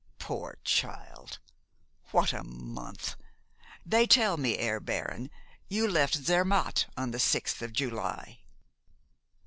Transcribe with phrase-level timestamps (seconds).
[0.17, 1.37] Poor child!
[2.09, 3.15] What a month!
[3.85, 5.29] They tell me, Herr Baron,
[5.67, 8.39] you left Zermatt on the sixth of July?"